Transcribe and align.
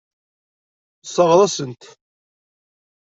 Tesseṛɣeḍ-asen-t. 1.01 1.83